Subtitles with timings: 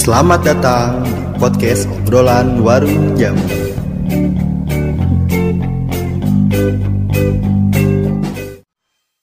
[0.00, 3.44] Selamat datang di podcast obrolan warung jamu.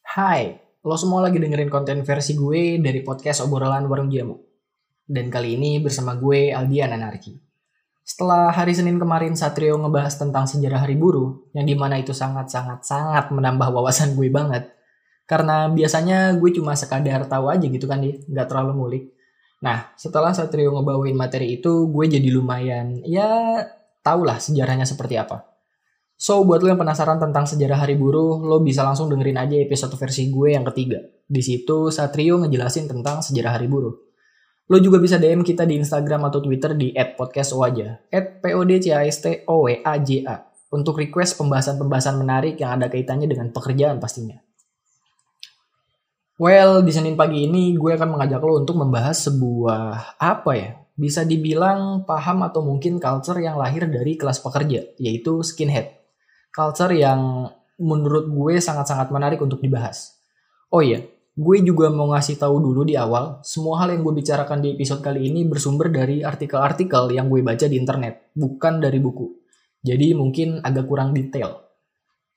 [0.05, 0.53] Hai,
[0.85, 4.37] lo semua lagi dengerin konten versi gue dari podcast obrolan warung jamu.
[5.01, 7.33] Dan kali ini bersama gue Aldian Anarki.
[8.05, 13.33] Setelah hari Senin kemarin Satrio ngebahas tentang sejarah hari buruh, yang di mana itu sangat-sangat-sangat
[13.33, 14.69] menambah wawasan gue banget.
[15.25, 19.16] Karena biasanya gue cuma sekadar tahu aja gitu kan dia, nggak terlalu ngulik.
[19.57, 23.61] Nah, setelah Satrio ngebawain materi itu, gue jadi lumayan, ya
[24.05, 25.57] tau lah sejarahnya seperti apa.
[26.17, 29.93] So, buat lo yang penasaran tentang sejarah hari buruh, lo bisa langsung dengerin aja episode
[29.97, 30.97] versi gue yang ketiga.
[31.25, 33.93] Di situ, Satrio ngejelasin tentang sejarah hari buruh.
[34.67, 38.09] Lo juga bisa DM kita di Instagram atau Twitter di @podcastowaja,
[38.41, 40.33] @podcastOWAJA,
[40.73, 44.41] untuk request pembahasan-pembahasan menarik yang ada kaitannya dengan pekerjaan pastinya.
[46.37, 50.77] Well, di Senin pagi ini gue akan mengajak lo untuk membahas sebuah apa ya?
[50.93, 55.97] Bisa dibilang paham atau mungkin culture yang lahir dari kelas pekerja, yaitu skinhead.
[56.53, 57.49] Culture yang
[57.81, 60.13] menurut gue sangat-sangat menarik untuk dibahas.
[60.69, 64.61] Oh iya, gue juga mau ngasih tahu dulu di awal, semua hal yang gue bicarakan
[64.61, 69.25] di episode kali ini bersumber dari artikel-artikel yang gue baca di internet, bukan dari buku.
[69.81, 71.65] Jadi mungkin agak kurang detail.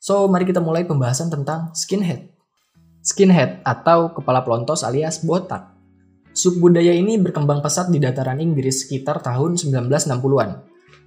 [0.00, 2.39] So, mari kita mulai pembahasan tentang skinhead.
[3.00, 5.72] Skinhead atau kepala pelontos alias botak.
[6.36, 10.50] Subbudaya ini berkembang pesat di dataran Inggris sekitar tahun 1960-an.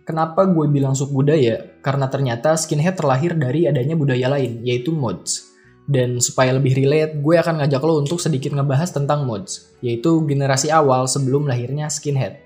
[0.04, 1.80] Kenapa gue bilang subbudaya?
[1.80, 5.54] Karena ternyata skinhead terlahir dari adanya budaya lain, yaitu mods.
[5.88, 10.74] Dan supaya lebih relate, gue akan ngajak lo untuk sedikit ngebahas tentang mods, yaitu generasi
[10.74, 12.42] awal sebelum lahirnya skinhead.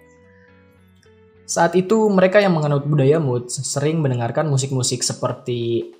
[1.48, 5.95] Saat itu, mereka yang menganut budaya mods sering mendengarkan musik-musik seperti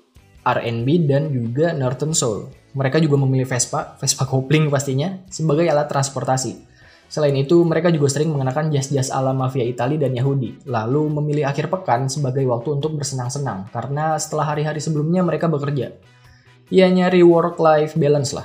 [0.48, 2.48] R&B dan juga Northern Soul.
[2.72, 6.68] Mereka juga memilih Vespa, Vespa kopling pastinya, sebagai alat transportasi.
[7.08, 11.72] Selain itu, mereka juga sering mengenakan jas-jas ala mafia Italia dan Yahudi, lalu memilih akhir
[11.72, 15.96] pekan sebagai waktu untuk bersenang-senang, karena setelah hari-hari sebelumnya mereka bekerja.
[16.68, 18.44] Ya nyari work-life balance lah.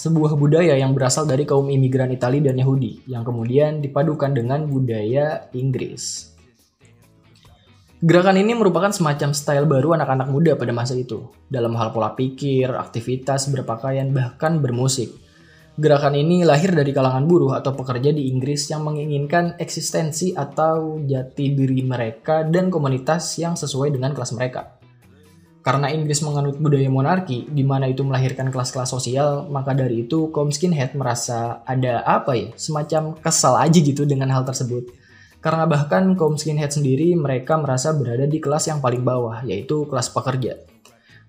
[0.00, 5.52] Sebuah budaya yang berasal dari kaum imigran Italia dan Yahudi, yang kemudian dipadukan dengan budaya
[5.52, 6.29] Inggris.
[8.00, 12.72] Gerakan ini merupakan semacam style baru anak-anak muda pada masa itu, dalam hal pola pikir,
[12.72, 15.12] aktivitas, berpakaian, bahkan bermusik.
[15.76, 21.52] Gerakan ini lahir dari kalangan buruh atau pekerja di Inggris yang menginginkan eksistensi atau jati
[21.52, 24.80] diri mereka dan komunitas yang sesuai dengan kelas mereka.
[25.60, 30.48] Karena Inggris menganut budaya monarki, di mana itu melahirkan kelas-kelas sosial, maka dari itu kaum
[30.48, 34.88] skinhead merasa ada apa ya, semacam kesal aja gitu dengan hal tersebut.
[35.40, 40.12] Karena bahkan kaum skinhead sendiri mereka merasa berada di kelas yang paling bawah, yaitu kelas
[40.12, 40.60] pekerja.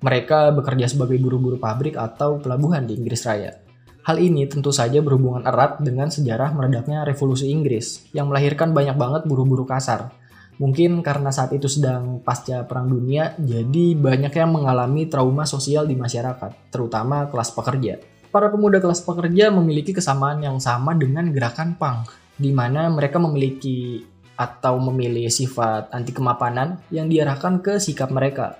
[0.04, 3.56] Mereka bekerja sebagai buru-buru pabrik atau pelabuhan di Inggris Raya.
[4.02, 9.30] Hal ini tentu saja berhubungan erat dengan sejarah meredaknya revolusi Inggris yang melahirkan banyak banget
[9.30, 10.10] buru-buru kasar.
[10.58, 15.94] Mungkin karena saat itu sedang pasca perang dunia, jadi banyak yang mengalami trauma sosial di
[15.94, 18.02] masyarakat, terutama kelas pekerja.
[18.34, 22.10] Para pemuda kelas pekerja memiliki kesamaan yang sama dengan gerakan punk,
[22.42, 24.02] di mana mereka memiliki
[24.34, 28.58] atau memilih sifat anti kemapanan yang diarahkan ke sikap mereka.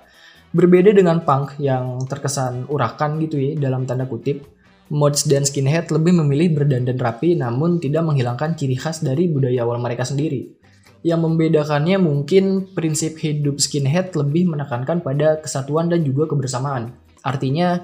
[0.54, 4.46] Berbeda dengan punk yang terkesan urakan gitu ya dalam tanda kutip,
[4.92, 9.82] mods dan skinhead lebih memilih berdandan rapi namun tidak menghilangkan ciri khas dari budaya awal
[9.82, 10.54] mereka sendiri.
[11.02, 16.94] Yang membedakannya mungkin prinsip hidup skinhead lebih menekankan pada kesatuan dan juga kebersamaan.
[17.26, 17.82] Artinya,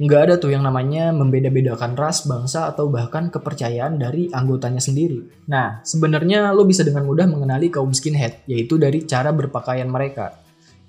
[0.00, 5.48] nggak ada tuh yang namanya membeda-bedakan ras, bangsa, atau bahkan kepercayaan dari anggotanya sendiri.
[5.48, 10.40] Nah, sebenarnya lo bisa dengan mudah mengenali kaum skinhead, yaitu dari cara berpakaian mereka.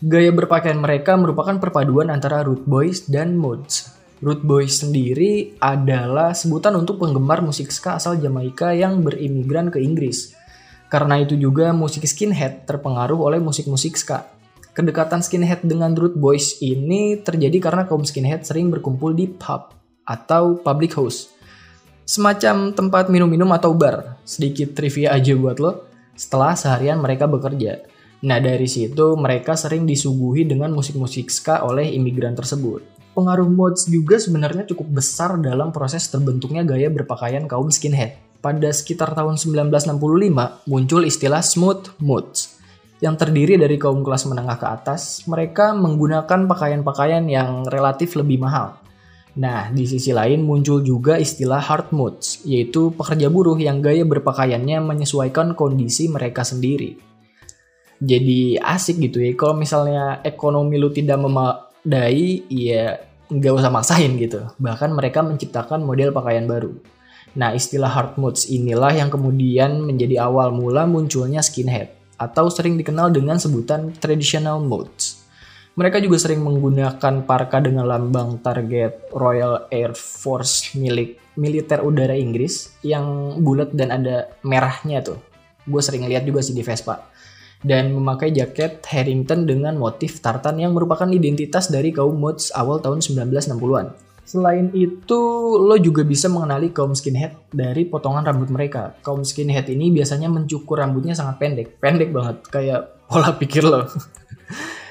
[0.03, 3.93] Gaya berpakaian mereka merupakan perpaduan antara root boys dan mods.
[4.23, 10.31] Root Boys sendiri adalah sebutan untuk penggemar musik ska asal Jamaika yang berimigran ke Inggris.
[10.87, 14.32] Karena itu juga musik skinhead terpengaruh oleh musik-musik ska.
[14.73, 19.69] Kedekatan skinhead dengan Root Boys ini terjadi karena kaum skinhead sering berkumpul di pub
[20.01, 21.30] atau public house.
[22.09, 24.18] Semacam tempat minum-minum atau bar.
[24.25, 25.86] Sedikit trivia aja buat lo.
[26.18, 27.86] Setelah seharian mereka bekerja.
[28.25, 34.18] Nah dari situ mereka sering disuguhi dengan musik-musik ska oleh imigran tersebut pengaruh mods juga
[34.18, 38.18] sebenarnya cukup besar dalam proses terbentuknya gaya berpakaian kaum skinhead.
[38.44, 42.52] Pada sekitar tahun 1965 muncul istilah smooth mods
[43.03, 45.27] yang terdiri dari kaum kelas menengah ke atas.
[45.27, 48.79] Mereka menggunakan pakaian-pakaian yang relatif lebih mahal.
[49.35, 54.79] Nah, di sisi lain muncul juga istilah hard mods, yaitu pekerja buruh yang gaya berpakaiannya
[54.79, 56.95] menyesuaikan kondisi mereka sendiri.
[58.00, 64.47] Jadi asik gitu ya, kalau misalnya ekonomi lu tidak memadai, ya nggak usah maksain gitu.
[64.63, 66.71] Bahkan mereka menciptakan model pakaian baru.
[67.35, 73.13] Nah, istilah hard modes inilah yang kemudian menjadi awal mula munculnya skinhead atau sering dikenal
[73.13, 75.24] dengan sebutan traditional modes.
[75.74, 82.77] Mereka juga sering menggunakan parka dengan lambang target Royal Air Force milik militer udara Inggris
[82.86, 85.18] yang bulat dan ada merahnya tuh.
[85.65, 87.10] Gue sering lihat juga sih di Vespa.
[87.63, 93.01] Dan memakai jaket Harrington dengan motif tartan yang merupakan identitas dari kaum mods awal tahun
[93.01, 94.12] 1960-an.
[94.23, 95.21] Selain itu,
[95.59, 98.95] lo juga bisa mengenali kaum skinhead dari potongan rambut mereka.
[99.03, 102.81] Kaum skinhead ini biasanya mencukur rambutnya sangat pendek, pendek banget, kayak
[103.11, 103.83] pola pikir lo.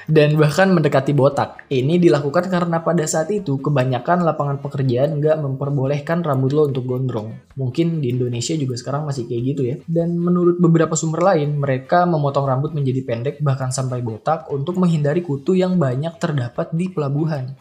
[0.03, 1.63] Dan bahkan mendekati botak.
[1.71, 7.31] Ini dilakukan karena pada saat itu kebanyakan lapangan pekerjaan nggak memperbolehkan rambut lo untuk gondrong.
[7.55, 9.75] Mungkin di Indonesia juga sekarang masih kayak gitu ya.
[9.87, 15.23] Dan menurut beberapa sumber lain, mereka memotong rambut menjadi pendek bahkan sampai botak untuk menghindari
[15.23, 17.55] kutu yang banyak terdapat di pelabuhan.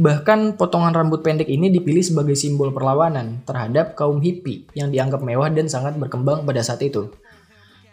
[0.00, 5.52] Bahkan potongan rambut pendek ini dipilih sebagai simbol perlawanan terhadap kaum hippie yang dianggap mewah
[5.52, 7.12] dan sangat berkembang pada saat itu.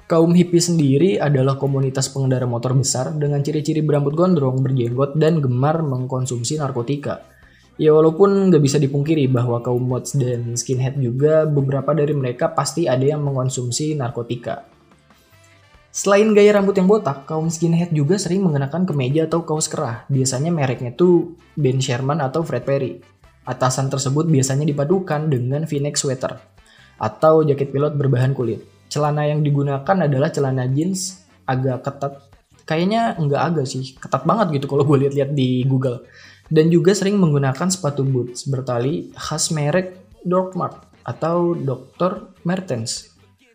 [0.10, 5.86] Kaum hippie sendiri adalah komunitas pengendara motor besar dengan ciri-ciri berambut gondrong, berjenggot, dan gemar
[5.86, 7.30] mengkonsumsi narkotika.
[7.78, 12.90] Ya walaupun nggak bisa dipungkiri bahwa kaum mods dan skinhead juga beberapa dari mereka pasti
[12.90, 14.79] ada yang mengkonsumsi narkotika.
[16.00, 20.08] Selain gaya rambut yang botak, kaum skinhead juga sering mengenakan kemeja atau kaos kerah.
[20.08, 23.04] Biasanya mereknya tuh Ben Sherman atau Fred Perry.
[23.44, 26.40] Atasan tersebut biasanya dipadukan dengan v-neck sweater
[26.96, 28.64] atau jaket pilot berbahan kulit.
[28.88, 32.32] Celana yang digunakan adalah celana jeans agak ketat.
[32.64, 36.08] Kayaknya enggak agak sih, ketat banget gitu kalau gue lihat-lihat di Google.
[36.48, 42.32] Dan juga sering menggunakan sepatu boots bertali khas merek Dortmund atau Dr.
[42.48, 43.09] Mertens.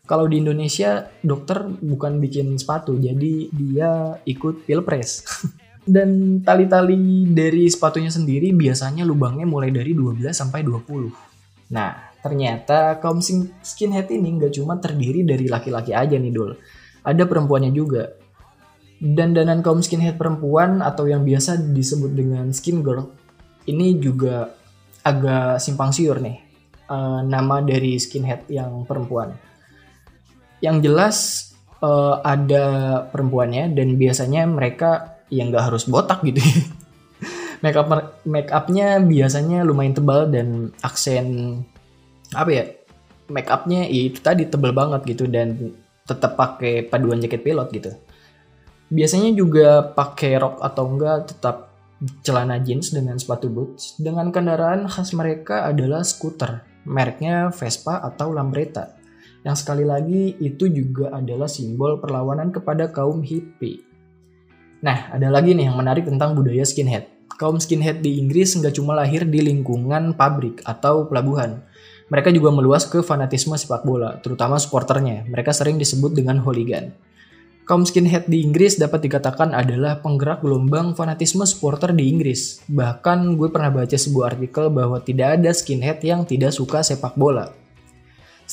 [0.05, 5.25] Kalau di Indonesia dokter bukan bikin sepatu, jadi dia ikut pilpres.
[5.85, 11.73] Dan tali-tali dari sepatunya sendiri biasanya lubangnya mulai dari 12 sampai 20.
[11.73, 13.21] Nah, ternyata kaum
[13.61, 16.57] skinhead ini nggak cuma terdiri dari laki-laki aja nih, Dul.
[17.05, 18.17] Ada perempuannya juga.
[19.01, 23.13] Dan danan kaum skinhead perempuan atau yang biasa disebut dengan skin girl
[23.69, 24.53] ini juga
[25.05, 26.45] agak simpang siur nih.
[26.85, 29.33] Uh, nama dari skinhead yang perempuan
[30.65, 31.53] yang jelas
[31.85, 32.65] uh, ada
[33.13, 36.41] perempuannya dan biasanya mereka yang nggak harus botak gitu
[37.65, 37.89] make up
[38.25, 41.61] make upnya biasanya lumayan tebal dan aksen
[42.33, 42.65] apa ya
[43.29, 47.91] make upnya ya itu tadi tebal banget gitu dan tetap pakai paduan jaket pilot gitu.
[48.93, 51.73] Biasanya juga pakai rok atau enggak tetap
[52.21, 53.97] celana jeans dengan sepatu boots.
[53.97, 58.93] Dengan kendaraan khas mereka adalah skuter mereknya Vespa atau Lambretta
[59.45, 63.85] yang sekali lagi itu juga adalah simbol perlawanan kepada kaum hippie.
[64.81, 67.13] Nah, ada lagi nih yang menarik tentang budaya skinhead.
[67.37, 71.61] Kaum skinhead di Inggris nggak cuma lahir di lingkungan pabrik atau pelabuhan.
[72.09, 75.29] Mereka juga meluas ke fanatisme sepak bola, terutama supporternya.
[75.29, 76.93] Mereka sering disebut dengan hooligan.
[77.65, 82.61] Kaum skinhead di Inggris dapat dikatakan adalah penggerak gelombang fanatisme supporter di Inggris.
[82.69, 87.64] Bahkan gue pernah baca sebuah artikel bahwa tidak ada skinhead yang tidak suka sepak bola.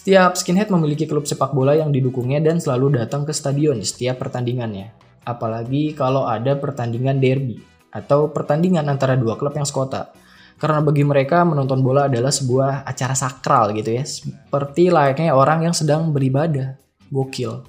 [0.02, 4.18] Setiap skinhead memiliki klub sepak bola yang didukungnya dan selalu datang ke stadion di setiap
[4.18, 4.90] pertandingannya.
[5.22, 7.62] Apalagi kalau ada pertandingan derby
[7.94, 10.10] atau pertandingan antara dua klub yang sekota.
[10.58, 14.02] Karena bagi mereka menonton bola adalah sebuah acara sakral gitu ya.
[14.02, 16.82] Seperti layaknya orang yang sedang beribadah.
[17.14, 17.62] Gokil.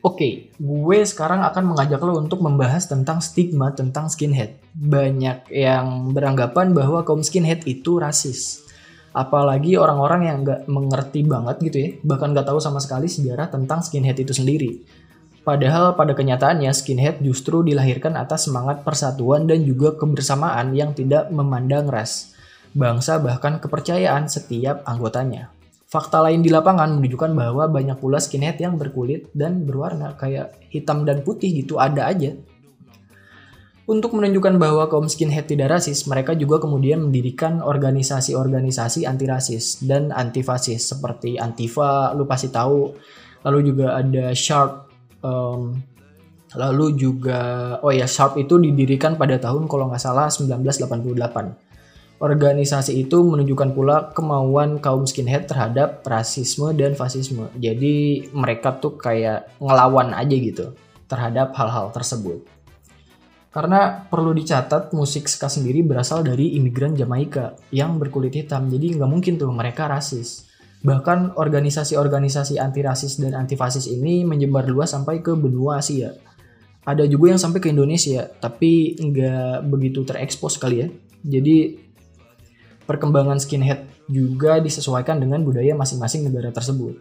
[0.00, 4.56] Oke, gue sekarang akan mengajak lo untuk membahas tentang stigma tentang skinhead.
[4.72, 8.69] Banyak yang beranggapan bahwa kaum skinhead itu rasis
[9.10, 13.82] apalagi orang-orang yang nggak mengerti banget gitu ya bahkan nggak tahu sama sekali sejarah tentang
[13.82, 14.82] skinhead itu sendiri.
[15.40, 21.88] Padahal pada kenyataannya skinhead justru dilahirkan atas semangat persatuan dan juga kebersamaan yang tidak memandang
[21.88, 22.36] ras
[22.70, 25.50] bangsa bahkan kepercayaan setiap anggotanya.
[25.90, 31.02] Fakta lain di lapangan menunjukkan bahwa banyak pula skinhead yang berkulit dan berwarna kayak hitam
[31.02, 32.38] dan putih gitu ada aja
[33.90, 40.14] untuk menunjukkan bahwa kaum skinhead tidak rasis, mereka juga kemudian mendirikan organisasi-organisasi anti rasis dan
[40.14, 42.94] anti fasis seperti Antifa, lu pasti tahu.
[43.42, 44.86] Lalu juga ada Sharp,
[45.26, 45.74] um,
[46.54, 47.40] lalu juga
[47.82, 52.22] oh ya Sharp itu didirikan pada tahun kalau nggak salah 1988.
[52.22, 57.50] Organisasi itu menunjukkan pula kemauan kaum skinhead terhadap rasisme dan fasisme.
[57.58, 60.78] Jadi mereka tuh kayak ngelawan aja gitu
[61.10, 62.59] terhadap hal-hal tersebut.
[63.50, 68.70] Karena perlu dicatat musik ska sendiri berasal dari imigran Jamaika yang berkulit hitam.
[68.70, 70.46] Jadi nggak mungkin tuh mereka rasis.
[70.80, 76.14] Bahkan organisasi-organisasi anti rasis dan anti fasis ini menyebar luas sampai ke benua Asia.
[76.86, 80.88] Ada juga yang sampai ke Indonesia, tapi nggak begitu terekspos kali ya.
[81.20, 81.90] Jadi
[82.90, 86.98] Perkembangan skinhead juga disesuaikan dengan budaya masing-masing negara tersebut.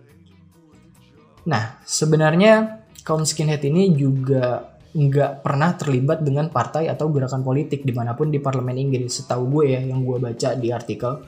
[1.50, 7.94] Nah, sebenarnya kaum skinhead ini juga nggak pernah terlibat dengan partai atau gerakan politik di
[7.94, 11.22] mana pun di parlemen Inggris setahu gue ya yang gue baca di artikel.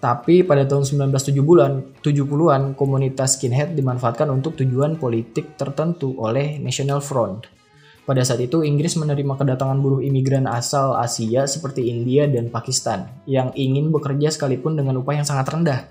[0.00, 7.48] Tapi pada tahun 1970-an 70-an komunitas skinhead dimanfaatkan untuk tujuan politik tertentu oleh National Front.
[8.04, 13.48] Pada saat itu Inggris menerima kedatangan buruh imigran asal Asia seperti India dan Pakistan yang
[13.56, 15.88] ingin bekerja sekalipun dengan upah yang sangat rendah.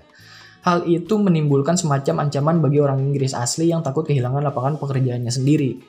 [0.62, 5.82] Hal itu menimbulkan semacam ancaman bagi orang Inggris asli yang takut kehilangan lapangan pekerjaannya sendiri.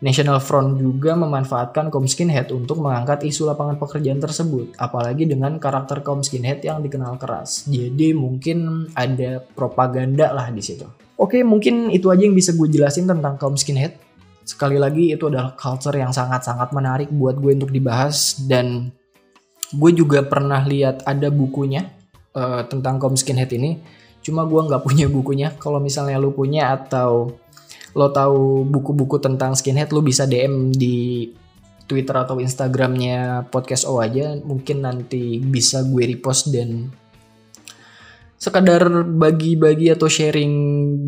[0.00, 6.00] National Front juga memanfaatkan kaum skinhead untuk mengangkat isu lapangan pekerjaan tersebut, apalagi dengan karakter
[6.00, 7.68] kaum skinhead yang dikenal keras.
[7.68, 10.88] Jadi mungkin ada propaganda lah di situ.
[11.20, 14.00] Oke, mungkin itu aja yang bisa gue jelasin tentang kaum skinhead.
[14.40, 18.88] Sekali lagi itu adalah culture yang sangat-sangat menarik buat gue untuk dibahas dan
[19.68, 21.92] gue juga pernah lihat ada bukunya
[22.32, 23.76] uh, tentang kaum skinhead ini.
[24.24, 25.52] Cuma gue nggak punya bukunya.
[25.60, 27.36] Kalau misalnya lu punya atau
[27.94, 31.30] lo tahu buku-buku tentang skinhead lo bisa DM di
[31.90, 36.86] Twitter atau Instagramnya podcast O aja mungkin nanti bisa gue repost dan
[38.40, 40.52] sekadar bagi-bagi atau sharing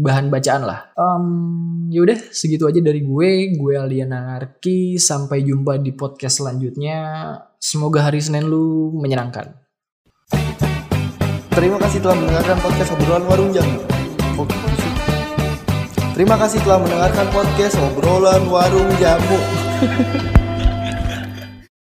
[0.04, 0.92] bahan bacaan lah.
[1.00, 3.56] Um, yaudah segitu aja dari gue.
[3.56, 5.00] Gue Aliana Arki.
[5.00, 6.98] Sampai jumpa di podcast selanjutnya.
[7.56, 9.56] Semoga hari Senin lu menyenangkan.
[11.52, 13.80] Terima kasih telah mendengarkan podcast obrolan warung jamu.
[16.12, 19.40] Terima kasih telah mendengarkan podcast obrolan warung jamu.